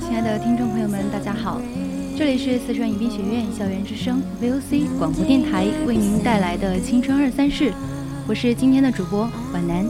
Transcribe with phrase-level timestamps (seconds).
[0.00, 1.60] 亲爱的听众朋友们，大家好，
[2.16, 7.72] 这里是四川宜宾学院校园之声 VOC 广播电台为您带来的青春二三事，
[8.26, 9.86] 我是今天的主播婉楠。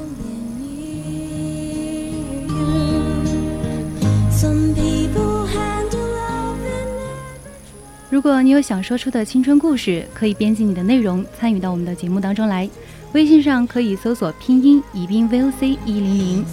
[8.11, 12.69] 如果你有想说出的青春故事，可以编辑你的内容参与到我们的节目当中来。
[13.15, 16.45] 微信上可以搜索拼音宜宾 VOC 一零零，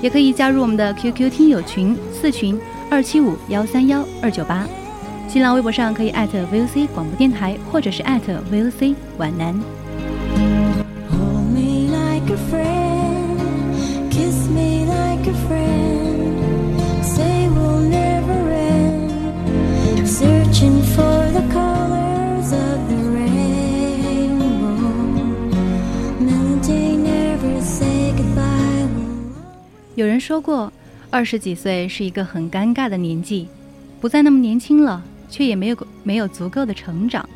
[0.00, 2.58] 也可以加入我们的 QQ 听友群四群
[2.90, 4.66] 二七五幺三幺二九八。
[5.28, 9.54] 新浪微博上可以艾特 VOC 广播电台，或者是艾特 VOC 皖南。
[11.10, 13.38] Hold me like a friend,
[14.10, 16.05] kiss me like a friend.
[30.26, 30.72] 说过，
[31.08, 33.46] 二十几岁是一个很尴尬的年纪，
[34.00, 35.00] 不再那么年轻了，
[35.30, 37.28] 却也没有没有足够的成长，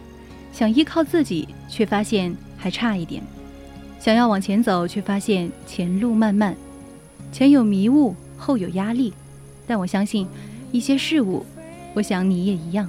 [0.53, 3.23] 想依靠自己，却发现还差一点；
[4.00, 6.56] 想要往前走，却发现前路漫漫，
[7.31, 9.12] 前有迷雾，后有压力。
[9.69, 10.27] 但我相信，
[10.73, 11.47] 一些事物，
[11.95, 12.89] 我想你也一样，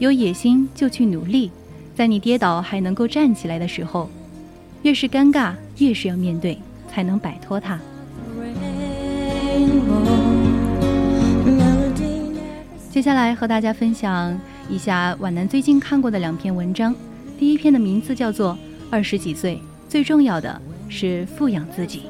[0.00, 1.50] 有野心就去努力，
[1.94, 4.10] 在你跌倒还能够站起来的时候，
[4.82, 6.58] 越是尴尬，越是要面对，
[6.92, 7.80] 才能摆脱它。
[12.90, 14.36] 接下来和大家分享
[14.68, 16.94] 一下皖南最近看过的两篇文章。
[17.38, 18.54] 第一篇的名字叫做
[18.90, 22.00] 《二十几岁最重要的是富养自己》。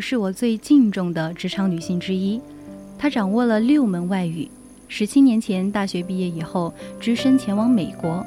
[0.00, 2.40] 是我最敬重的职场女性之一，
[2.98, 4.48] 她掌握了六门外语。
[4.88, 8.24] 十七年前大学毕业以后，只身前往美国，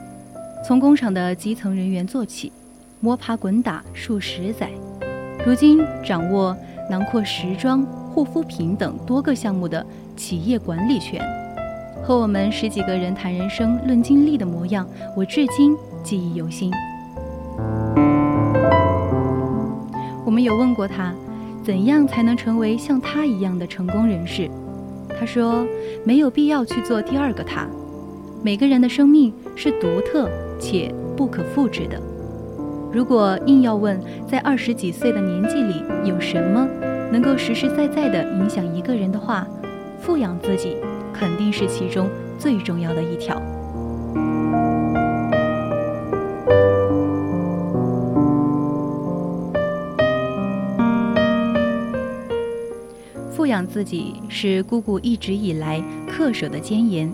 [0.65, 2.51] 从工厂的基层人员做起，
[2.99, 4.69] 摸爬滚打数十载，
[5.45, 6.55] 如今掌握
[6.89, 7.81] 囊括时装、
[8.13, 11.19] 护肤品等多个项目的企业管理权。
[12.03, 16.71] 和我们十几个人谈人生、论经历的模样，我至今记忆犹新。
[20.23, 21.13] 我们有问过他，
[21.63, 24.49] 怎样才能成为像他一样的成功人士？
[25.19, 25.65] 他说，
[26.03, 27.67] 没有必要去做第二个他。
[28.43, 30.27] 每个人的生命是独特
[30.59, 32.01] 且不可复制的。
[32.91, 36.67] 如果硬要问，在二十几岁的年纪里有什么
[37.11, 39.47] 能够实实在在地影响一个人的话，
[39.99, 40.77] 富养自己
[41.13, 42.09] 肯定是其中
[42.39, 43.39] 最重要的一条。
[53.71, 57.09] 自己是姑姑一直以来恪守的坚言，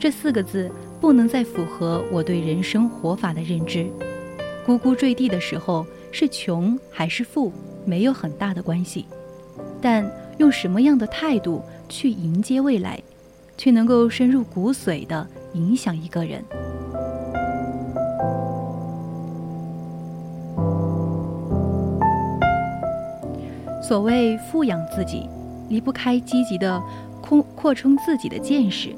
[0.00, 3.86] 这四个字不能再符合我对人生活法的认知，
[4.64, 7.52] 姑姑坠地的时候是穷还是富
[7.84, 9.04] 没有很大的关系，
[9.82, 12.98] 但用什么样的态度去迎接未来，
[13.58, 16.42] 却能够深入骨髓的影响一个人。
[23.82, 25.28] 所谓富养自己。
[25.72, 26.80] 离不开积极的
[27.22, 28.90] 扩扩充自己的见识。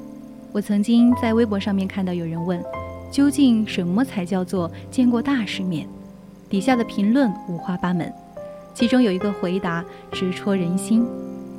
[0.51, 2.61] 我曾经在微博上面看到有人问，
[3.09, 5.87] 究竟什么才叫做见过大世面？
[6.49, 8.11] 底下的评论五花八门，
[8.73, 11.05] 其中有一个回答直戳人心。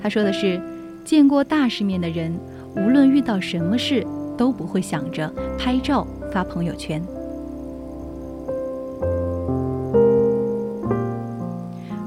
[0.01, 0.61] 他说的是，
[1.03, 2.39] 见过大世面的人，
[2.77, 7.03] 无论遇到什么事，都不会想着拍照发朋友圈。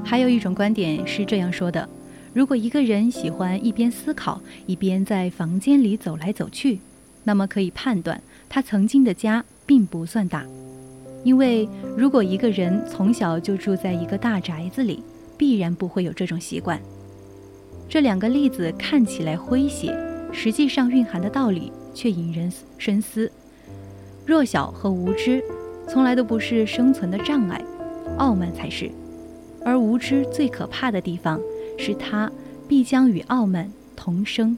[0.04, 1.88] 还有一种观点是这样说的：
[2.32, 6.78] 如果一个人喜欢一边思考一边在房间里走来走去，
[7.24, 10.46] 那么可以判断他曾经的家并不算大。
[11.24, 15.02] 因为如果一个人从小就住在一个大宅子里，
[15.36, 16.80] 必然不会有这种习惯。
[17.88, 19.94] 这两个例子看起来诙谐，
[20.32, 23.30] 实际上蕴含的道理却引人深思。
[24.24, 25.42] 弱小和无知，
[25.88, 27.60] 从来都不是生存的障碍，
[28.18, 28.88] 傲慢才是。
[29.64, 31.38] 而无知最可怕的地方，
[31.82, 32.30] 是它
[32.68, 34.54] 必将与傲慢同生。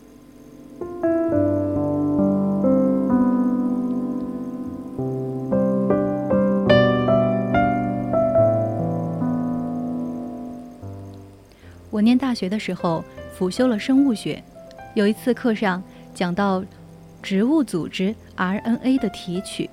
[11.90, 14.42] 我念大学的时候辅修了生物学，
[14.96, 15.80] 有一次课上
[16.12, 16.64] 讲到
[17.22, 19.70] 植物组织 RNA 的提取，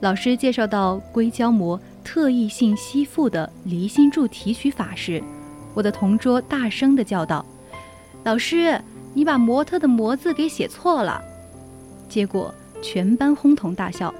[0.00, 1.80] 老师介绍到硅胶膜。
[2.04, 5.22] 特异性吸附的离心柱提取法时，
[5.74, 7.44] 我的同桌大声地叫道
[8.24, 8.80] ：“老师，
[9.14, 11.22] 你把模特的‘模’字给写错了。”
[12.08, 14.12] 结果全班哄堂大笑。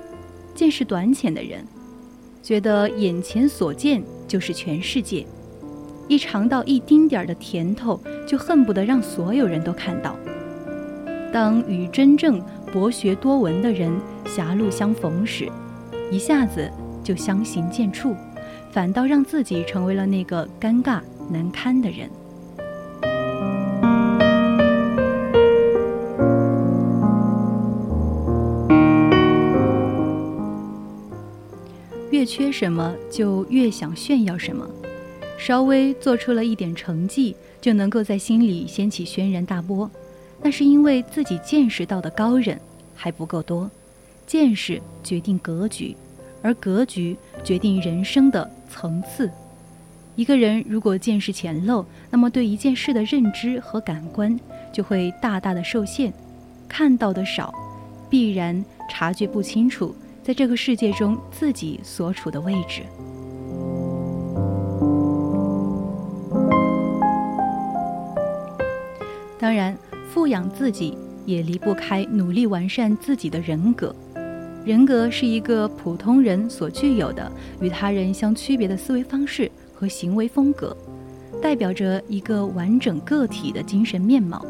[0.54, 1.64] 见识短浅的人，
[2.42, 5.24] 觉得眼前所见就是全世界，
[6.08, 10.16] 一尝到一丁点儿的甜头，就恨不得让所有人都看到。
[11.32, 12.42] 当与真正
[12.72, 13.96] 博学多闻的人
[14.26, 15.48] 狭路相逢时，
[16.10, 16.70] 一下子。
[17.04, 18.14] 就相形见绌，
[18.70, 21.00] 反倒让自己成为了那个尴尬
[21.30, 22.10] 难堪的人。
[32.10, 34.68] 越缺什么，就越想炫耀什么。
[35.38, 39.88] 稍微做出了一点成绩，就能够在心里掀起轩然大波，
[40.42, 42.60] 那是因为自己见识到的高人
[42.94, 43.70] 还不够多。
[44.26, 45.96] 见识决定格局。
[46.40, 49.28] 而格局决定人生的层次。
[50.18, 54.36] 一个人如果见识浅陋，那么对一件事的认知和感官
[54.72, 56.12] 就会大大的受限，
[56.68, 57.54] 看到的少，
[58.10, 62.82] 必然察觉不清楚在这个世界中自己所处的位置。
[69.38, 69.78] 当然，
[70.12, 73.94] 富养自己也离不开努力完善自己的人格。
[74.64, 77.30] 人格是一个普通人所具有的
[77.60, 79.48] 与他人相区别的思维方式
[79.78, 80.76] 和行为风格，
[81.40, 84.44] 代表着一个完整个体的精神面貌。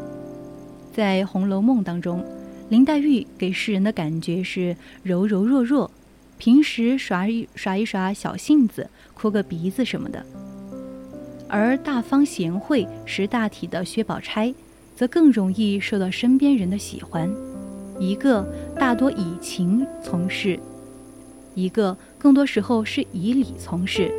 [0.91, 2.25] 在《红楼梦》当中，
[2.69, 5.91] 林黛玉给世人的感觉是柔柔弱弱，
[6.39, 10.19] 平时耍一耍一耍小性子，哭个鼻子什么的；
[11.47, 14.51] 而大方贤惠、识大体的薛宝钗，
[14.95, 17.31] 则更容易受到身边人的喜欢。
[17.99, 18.43] 一个
[18.79, 20.59] 大多以情从事，
[21.53, 24.11] 一个更多时候是以理从事。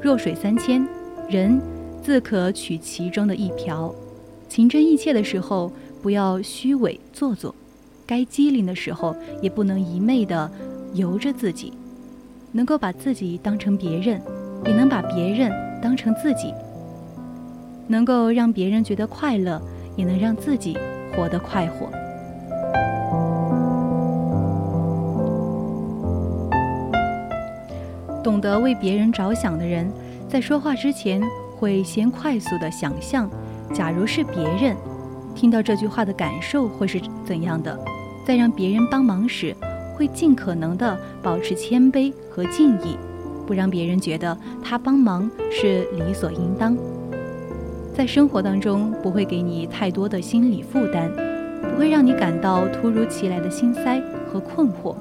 [0.00, 0.86] 弱水三千，
[1.28, 1.60] 人
[2.00, 3.92] 自可取其中的一瓢。
[4.48, 7.52] 情真意切的时候，不要虚伪做作；
[8.06, 10.50] 该机灵的时候，也不能一昧的
[10.94, 11.72] 由着自己。
[12.52, 14.22] 能够把自己当成别人，
[14.64, 15.52] 也能把别人
[15.82, 16.54] 当成自己。
[17.88, 19.60] 能够让别人觉得快乐，
[19.96, 20.78] 也能让自己
[21.14, 21.88] 活得快活。
[28.28, 29.90] 懂得为别人着想的人，
[30.28, 31.18] 在说话之前
[31.56, 33.26] 会先快速的想象，
[33.72, 34.76] 假如是别人，
[35.34, 37.74] 听到这句话的感受会是怎样的。
[38.26, 39.56] 在让别人帮忙时，
[39.96, 42.98] 会尽可能的保持谦卑和敬意，
[43.46, 46.76] 不让别人觉得他帮忙是理所应当。
[47.94, 51.10] 在生活当中，不会给你太多的心理负担，
[51.62, 54.94] 不会让你感到突如其来的心塞和困惑。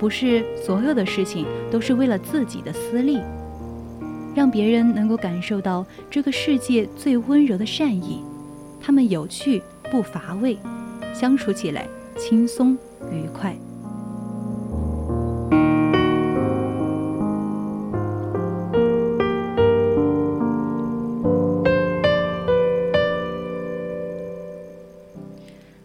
[0.00, 3.20] 不是所有的事情都是为了自己的私利，
[4.34, 8.24] 让别人能够感受到这个世界最温柔的善意，
[8.80, 10.56] 他们有趣不乏味，
[11.12, 12.72] 相处起来轻松
[13.12, 13.54] 愉快。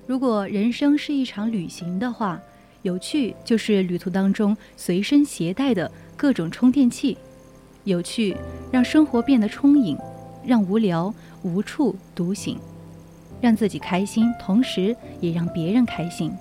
[0.08, 2.42] 如果人生是一场旅行的话。
[2.86, 7.18] 有趣就是旅途当中随身携带的各种充电器，
[7.84, 8.38] 有趣
[8.72, 9.98] 让生活变得充盈，
[10.46, 11.12] 让无聊
[11.42, 12.60] 无处独行，
[13.42, 16.32] 让自己开心，同时也让别人开心。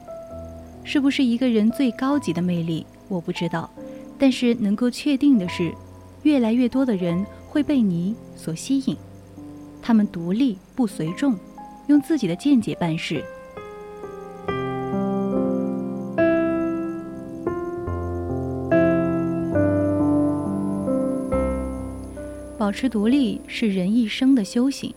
[0.84, 2.84] 是不是一个人最高级的魅力？
[3.08, 3.70] 我不知道，
[4.18, 5.72] 但是能够确定的是，
[6.24, 8.94] 越来越多的人会被你所吸引。
[9.80, 11.34] 他们独立不随众，
[11.86, 13.24] 用自己的见解办事。
[22.64, 24.94] 保持独立是人一生的修行。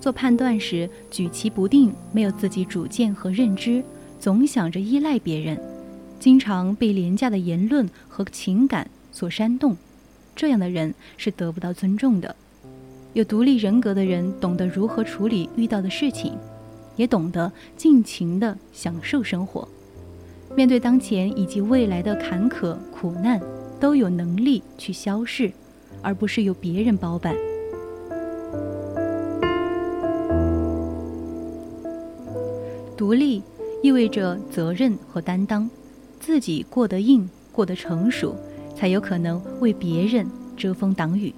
[0.00, 3.84] 做判断时举棋不定，没有自己主见和认知。
[4.18, 5.60] 总想着依赖别人，
[6.18, 9.76] 经常被廉价的言论和情感所煽动，
[10.34, 12.34] 这样的人是得不到尊重的。
[13.12, 16.32] 有独立人格的人懂得如何处理遇到的事情，
[16.96, 19.68] 也懂得尽情的享受生活。
[20.56, 23.38] 面对当前以及未来的坎坷苦难，
[23.78, 25.52] 都有能力去消逝，
[26.04, 27.34] 而不是由别人包办。
[32.96, 33.42] 独立。
[33.82, 35.68] 意味着责任和担当，
[36.18, 38.34] 自己过得硬，过得成熟，
[38.74, 41.30] 才有可能为别人遮风挡雨。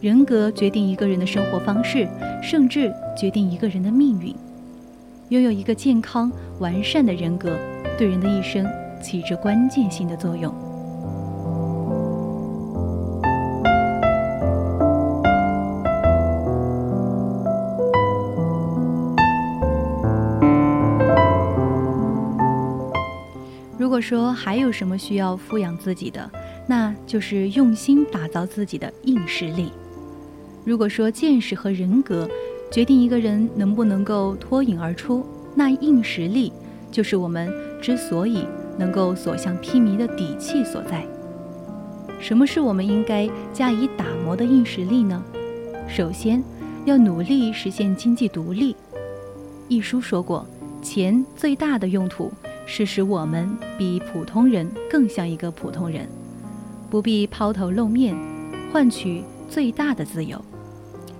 [0.00, 2.08] 人格决定一个人的生活方式，
[2.42, 4.34] 甚至决定一个人的命运。
[5.28, 7.56] 拥有一个健康完善的人格，
[7.96, 8.66] 对人的一生
[9.00, 10.52] 起着关键性的作用。
[24.00, 26.30] 说还有什么需要富养自己的，
[26.66, 29.70] 那就是用心打造自己的硬实力。
[30.64, 32.28] 如果说见识和人格
[32.70, 36.52] 决定一个人能不能够脱颖而出，那硬实力
[36.90, 37.52] 就是我们
[37.82, 38.46] 之所以
[38.78, 41.04] 能够所向披靡的底气所在。
[42.20, 45.22] 什么是我们应该加以打磨的硬实力呢？
[45.88, 46.42] 首先，
[46.84, 48.76] 要努力实现经济独立。
[49.68, 50.46] 一书说过，
[50.82, 52.30] 钱最大的用途。
[52.72, 56.08] 是使我们比普通人更像一个普通人，
[56.88, 58.16] 不必抛头露面，
[58.72, 60.40] 换取最大的自由。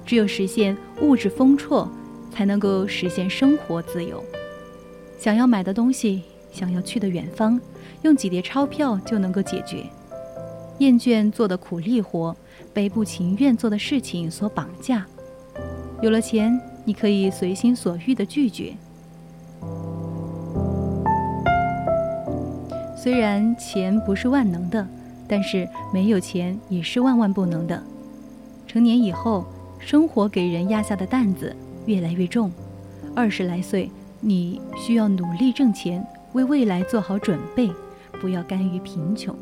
[0.07, 1.89] 只有实现物质丰绰，
[2.31, 4.23] 才能够实现生活自由。
[5.19, 7.61] 想要买的东西，想要去的远方，
[8.03, 9.85] 用几叠钞票就能够解决。
[10.79, 12.35] 厌倦做的苦力活，
[12.73, 15.05] 被不情愿做的事情所绑架。
[16.01, 18.73] 有了钱，你可以随心所欲的拒绝。
[23.03, 24.87] 虽然钱不是万能的，
[25.27, 27.83] 但是没有钱也是万万不能的。
[28.67, 29.47] 成年以后，
[29.79, 32.53] 生活给人压下的担子越来越重。
[33.17, 33.91] 二十来岁，
[34.21, 37.71] 你需要努力挣钱，为未来做好准备，
[38.21, 39.35] 不要甘于贫穷。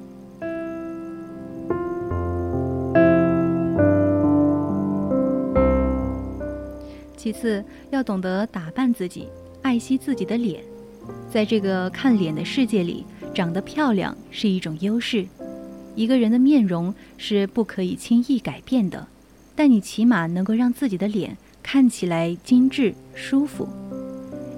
[7.16, 9.28] 其次，要懂得打扮自己，
[9.62, 10.62] 爱惜自己的脸。
[11.28, 13.04] 在这个看脸的世界里。
[13.38, 15.24] 长得漂亮是一种优势，
[15.94, 19.06] 一个人的面容是不可以轻易改变的，
[19.54, 23.68] 但你起码能够让自己的脸看起来精致舒服。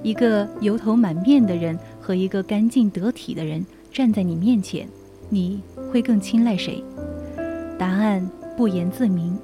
[0.03, 4.89] 一个油头满面的人和一个干净得体的人站在你面前，
[5.29, 5.61] 你
[5.93, 6.83] 会更青睐谁？
[7.79, 9.37] 答案不言自明。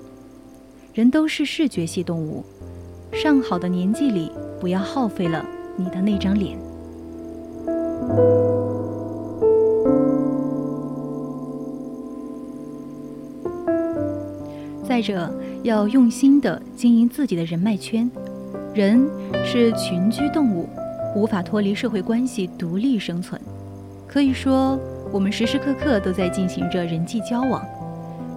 [0.94, 2.42] 人都是视觉系动物，
[3.12, 5.44] 上好的年纪里，不要耗费了
[5.76, 6.58] 你的那张脸。
[14.96, 15.30] 再者，
[15.62, 18.10] 要用心地经营自己的人脉圈。
[18.72, 19.06] 人
[19.44, 20.66] 是群居动物，
[21.14, 23.38] 无法脱离社会关系独立生存。
[24.08, 24.80] 可以说，
[25.12, 27.62] 我们时时刻刻都在进行着人际交往。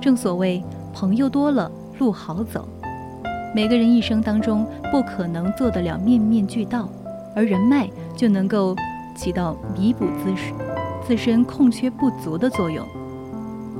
[0.01, 0.61] 正所谓，
[0.93, 2.67] 朋友多了，路好走。
[3.55, 6.89] 每个人一生当中不可能做得了面面俱到，
[7.33, 7.87] 而人脉
[8.17, 8.75] 就能够
[9.15, 10.53] 起到弥补自身
[11.07, 12.85] 自身空缺不足的作用。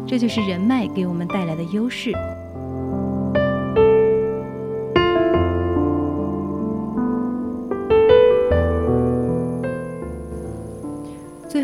[0.08, 2.14] 这就是人脉给我们带来的优势。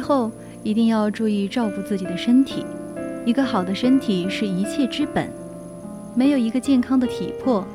[0.06, 0.32] 后
[0.62, 2.64] 一定要注意照顾自己的身体，
[3.26, 5.28] 一个好的身体是一切之本，
[6.16, 7.66] 没有一个健康的体魄，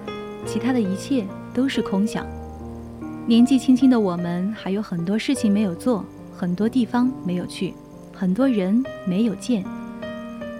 [0.47, 2.25] 其他的一切都是空想。
[3.27, 7.75] 年纪轻轻的我们还有很多事情没有做，很多地方没有去，
[8.15, 9.65] 很多人没有见。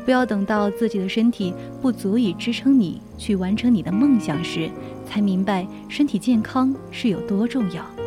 [0.05, 4.69] 不要等到自己的身体不足以支撑你去完成你的梦想时，
[5.07, 8.00] 才明白身体健康是有多重要。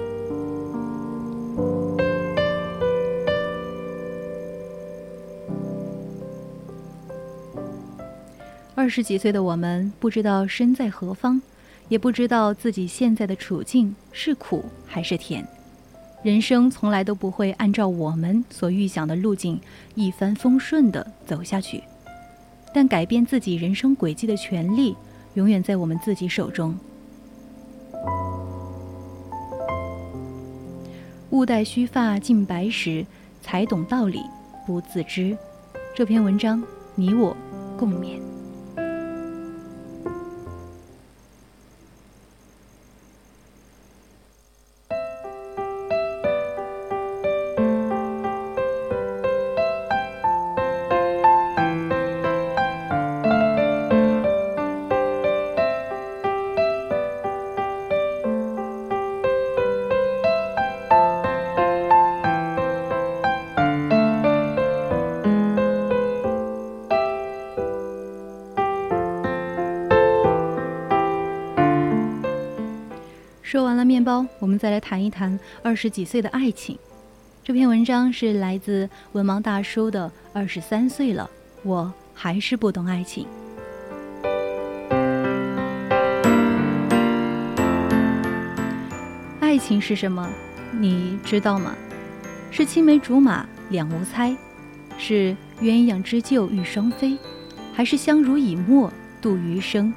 [8.83, 11.41] 二十几岁的我们不知道身在何方，
[11.87, 15.47] 也不知道自己现在的处境是苦还是甜。
[16.21, 19.57] 人生从来都不会按照我们所预想的路径
[19.95, 21.81] 一帆风顺地走下去，
[22.73, 24.93] 但改变自己人生轨迹的权利
[25.35, 26.77] 永远在我们自己手中。
[31.29, 33.05] 勿待须发尽白时，
[33.41, 34.19] 才懂道理
[34.67, 35.37] 不自知。
[35.95, 36.61] 这篇文章，
[36.95, 37.33] 你我
[37.79, 38.19] 共勉。
[74.43, 76.77] 我们再来谈一谈二十几岁的爱情。
[77.45, 81.29] 这篇文章是来自文盲大叔的《二十三岁了，
[81.63, 83.25] 我还是不懂爱情》。
[89.39, 90.29] 爱情是什么？
[90.73, 91.73] 你知道吗？
[92.51, 94.35] 是青梅竹马两无猜，
[94.97, 97.17] 是鸳鸯织就欲双飞，
[97.73, 99.93] 还是相濡以沫度余生？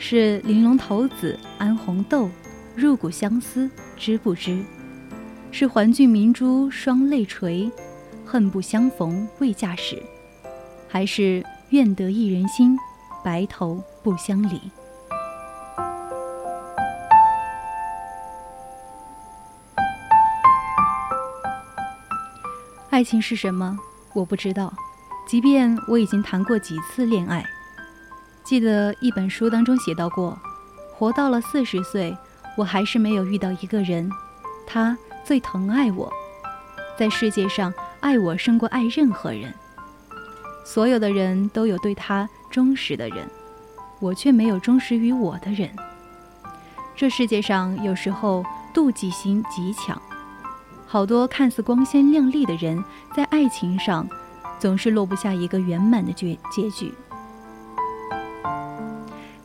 [0.00, 2.28] 是玲珑骰子安红豆，
[2.76, 4.62] 入骨相思知不知？
[5.52, 7.70] 是环郡明珠双泪垂，
[8.24, 10.00] 恨不相逢未嫁时，
[10.88, 12.78] 还是愿得一人心，
[13.24, 14.60] 白头不相离？
[22.90, 23.76] 爱情是什么？
[24.14, 24.72] 我不知道，
[25.26, 27.44] 即便我已经谈过几次恋爱。
[28.44, 30.38] 记得一本书当中写到过，
[30.96, 32.16] 活到了四十岁，
[32.56, 34.10] 我还是没有遇到一个人，
[34.66, 36.12] 他最疼爱我，
[36.98, 39.52] 在世界上爱我胜过爱任何人。
[40.64, 43.28] 所有的人都有对他忠实的人，
[43.98, 45.70] 我却没有忠实于我的人。
[46.94, 50.00] 这世界上有时候妒忌心极强，
[50.86, 52.84] 好多看似光鲜亮丽的人，
[53.16, 54.06] 在爱情上
[54.58, 56.92] 总是落不下一个圆满的结结局。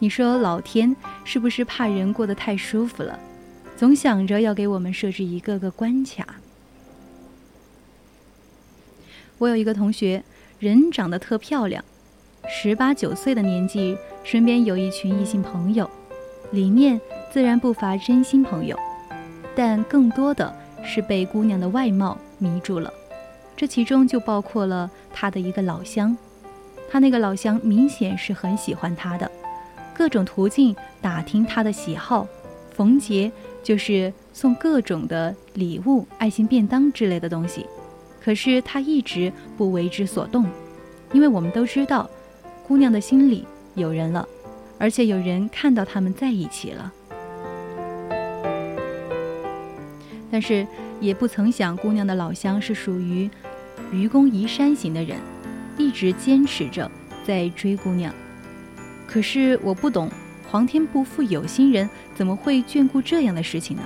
[0.06, 3.18] 你说老天是不是怕人过得太舒服了，
[3.76, 6.24] 总想着要给我们设置一个个关卡？
[9.40, 10.24] 我有一个同学，
[10.60, 11.84] 人长得特漂亮，
[12.48, 15.90] 十八九岁的年纪，身边有一群异性朋友，
[16.52, 18.78] 里面自然不乏真心朋友，
[19.56, 22.94] 但更多的是被姑娘的外貌迷住了。
[23.58, 26.16] 这其中就包括了他的一个老乡，
[26.92, 29.32] 他那个老乡明显是很喜欢他的。
[29.96, 32.28] 各种途径打听他的喜好，
[32.74, 33.32] 逢节
[33.64, 37.66] 就是送各种的礼物、爱心便当之类的东西。
[38.22, 40.46] 可是他一直不为之所动，
[41.14, 42.10] 因为我们都知道，
[42.68, 44.28] 姑娘的心里有人了，
[44.78, 46.92] 而且有人看到他们在一起了。
[50.30, 50.68] 但是
[51.00, 53.30] 也不曾想，姑娘的老乡是属于
[53.92, 55.18] 愚公移山型的人，
[55.78, 56.92] 一直坚持着
[57.26, 58.14] 在追姑娘。
[59.08, 60.10] 可是我不懂，
[60.50, 63.84] 皇天不负有心人，怎么会眷顾这样的事情呢？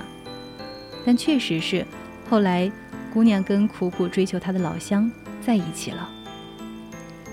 [1.04, 1.86] 但确实是，
[2.28, 2.70] 后来
[3.12, 6.08] 姑娘跟苦苦追求她的老乡在一起了。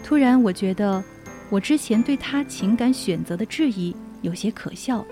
[0.04, 1.04] 突然，我觉得
[1.50, 5.06] 我之前对他情感选择的质疑有些可笑。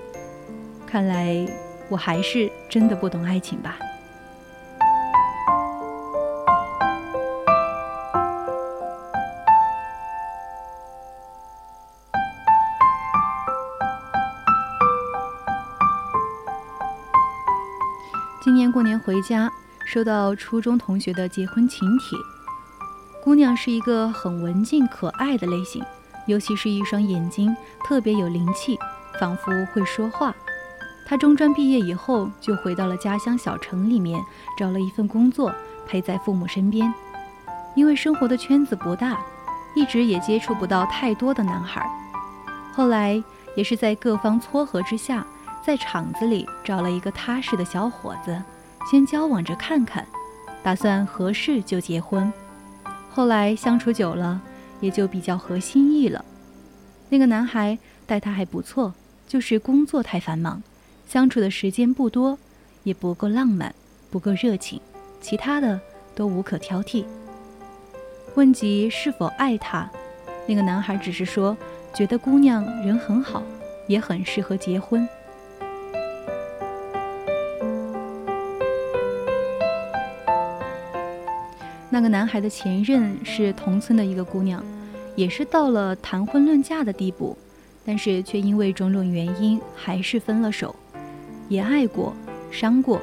[0.87, 1.45] 看来
[1.89, 3.77] 我还是真的不懂爱情吧。
[18.75, 19.49] 过年回家，
[19.85, 22.17] 收到初中同学的结婚请帖。
[23.23, 25.81] 姑娘是一个很文静可爱的类型，
[26.27, 28.77] 尤其是一双眼睛特别有灵气，
[29.17, 30.35] 仿佛会说话。
[31.05, 34.21] 她中专毕业以后就回到了家乡小城里面，
[34.57, 35.55] 找了一份工作，
[35.87, 36.93] 陪在父母身边。
[37.77, 39.17] 因为生活的圈子不大，
[39.73, 41.89] 一直也接触不到太多的男孩。
[42.73, 43.23] 后来
[43.55, 45.25] 也是在各方撮合之下。
[45.65, 48.39] 在厂子里找了一个踏实的小伙子，
[48.89, 50.05] 先交往着看看，
[50.63, 52.31] 打算合适就结婚。
[53.11, 54.41] 后来相处久了，
[54.79, 56.23] 也就比较合心意了。
[57.09, 58.93] 那个男孩待她还不错，
[59.27, 60.61] 就是工作太繁忙，
[61.07, 62.37] 相处的时间不多，
[62.83, 63.73] 也不够浪漫，
[64.11, 64.79] 不够热情，
[65.19, 65.79] 其他的
[66.13, 67.05] 都无可挑剔。
[68.35, 69.89] 问及是否爱他，
[70.45, 71.55] 那个男孩只是说
[71.93, 73.41] 觉得姑娘人很好，
[73.87, 75.07] 也很适合结婚。
[81.95, 84.61] 那个男孩的前任是同村的一个姑娘，
[85.15, 87.37] 也是到了谈婚论嫁的地步，
[87.85, 90.75] 但是却因为种种原因还是分了手。
[91.47, 92.13] 也爱过，
[92.51, 92.99] 伤过，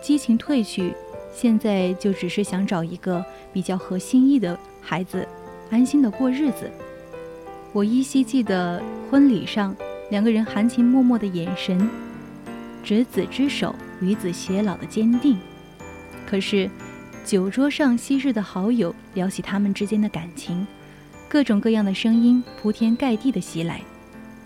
[0.00, 0.94] 激情褪去，
[1.34, 5.26] 现在就只是想找一个比较合心意的孩子，
[5.68, 6.70] 安心的过日子。
[7.72, 9.74] 我依稀记得婚礼上
[10.12, 11.90] 两个人含情脉脉的眼神，
[12.84, 15.36] 执子之手，与子偕老的坚定。
[16.24, 16.70] 可是。
[17.24, 20.66] 酒桌上，昔日的好友聊起他们之间的感情，
[21.26, 23.80] 各种各样的声音铺天盖地的袭来，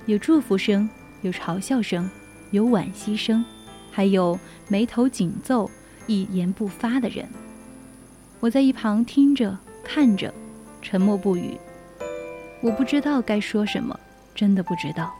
[0.06, 0.88] 有祝福声，
[1.22, 2.08] 有嘲笑声，
[2.52, 3.44] 有惋惜声，
[3.90, 4.38] 还有
[4.68, 5.68] 眉头紧皱、
[6.06, 7.28] 一言不发的人。
[8.38, 10.32] 我在一旁听着，看着，
[10.80, 11.58] 沉默不语。
[12.60, 13.98] 我不知道该说什么，
[14.36, 15.12] 真的不知道。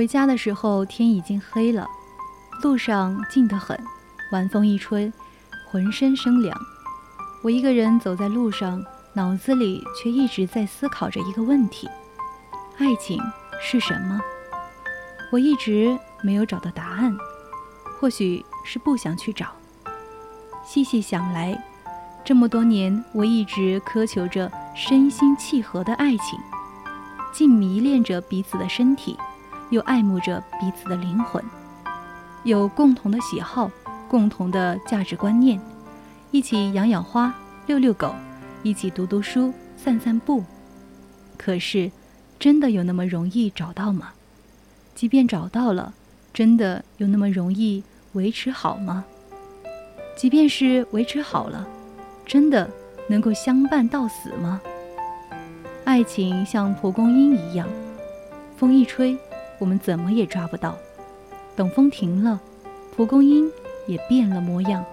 [0.00, 1.86] 回家的时候天已经黑了，
[2.62, 3.78] 路上静得很，
[4.32, 5.12] 晚风一吹，
[5.68, 6.58] 浑身生凉。
[7.42, 8.82] 我一个人走在路上，
[9.12, 11.86] 脑子里却一直在思考着一个问题：
[12.78, 13.20] 爱情
[13.60, 14.18] 是什么？
[15.30, 17.14] 我一直没有找到答案，
[18.00, 19.48] 或许是不想去找。
[20.64, 21.62] 细细想来，
[22.24, 26.40] 这么多年我一直苛求着身心契合的爱情，
[27.34, 29.14] 既迷恋着彼此的身体。
[29.70, 31.42] 又爱慕着彼此的灵魂，
[32.44, 33.70] 有共同的喜好，
[34.08, 35.60] 共同的价值观念，
[36.30, 37.32] 一起养养花、
[37.66, 38.14] 遛遛狗，
[38.62, 40.44] 一起读读书、散散步。
[41.38, 41.90] 可是，
[42.38, 44.10] 真的有那么容易找到吗？
[44.94, 45.94] 即便找到了，
[46.34, 49.04] 真的有那么容易维持好吗？
[50.16, 51.66] 即便是维持好了，
[52.26, 52.68] 真的
[53.08, 54.60] 能够相伴到死吗？
[55.84, 57.66] 爱情像蒲公英一样，
[58.56, 59.16] 风一吹。
[59.60, 60.76] 我们怎么也抓不到。
[61.54, 62.40] 等风停了，
[62.96, 63.48] 蒲公英
[63.86, 64.84] 也变了模样。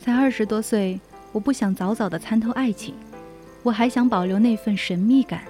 [0.00, 0.98] 才二十多岁，
[1.32, 2.94] 我不想早早的参透爱情，
[3.62, 5.42] 我还想保留那份神秘感。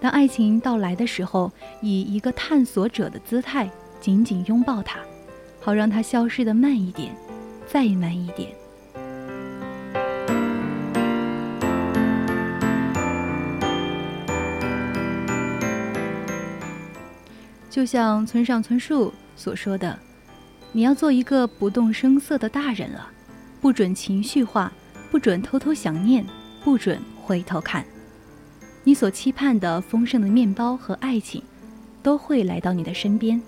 [0.00, 1.50] 当爱情到来的时候，
[1.82, 3.68] 以一个探索者的姿态
[4.00, 5.00] 紧紧拥抱它，
[5.60, 7.12] 好让它消失的慢一点，
[7.66, 8.59] 再慢一点。
[17.70, 19.96] 就像村上春树所说的
[20.72, 23.08] ：“你要做一个不动声色的大人了，
[23.60, 24.72] 不准情绪化，
[25.08, 26.26] 不准偷偷想念，
[26.64, 27.84] 不准回头看。
[28.82, 31.40] 你所期盼的丰盛的面包和爱情，
[32.02, 33.40] 都会来到你的身边。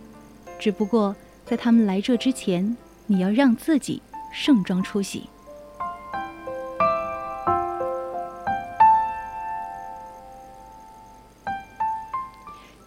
[0.56, 2.76] 只不过在他们来这之前，
[3.08, 4.00] 你要让自己
[4.32, 5.28] 盛装出席。”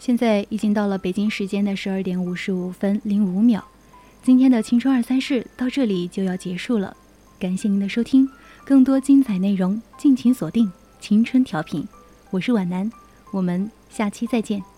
[0.06, 3.66] 现在已经到了北京时间的十二点五十五分零五秒，
[4.22, 6.96] 今天的青春二三事到这里就要结束了，
[7.40, 8.30] 感谢您的收听，
[8.64, 11.84] 更多精彩内容敬请锁定青春调频，
[12.30, 12.88] 我是皖南，
[13.32, 14.75] 我们下期再见。